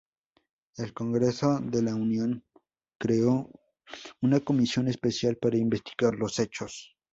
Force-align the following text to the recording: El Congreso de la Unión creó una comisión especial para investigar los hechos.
El 0.77 0.95
Congreso 0.95 1.59
de 1.61 1.83
la 1.83 1.93
Unión 1.93 2.43
creó 2.97 3.51
una 4.23 4.39
comisión 4.39 4.87
especial 4.87 5.35
para 5.37 5.59
investigar 5.59 6.15
los 6.15 6.39
hechos. 6.39 6.97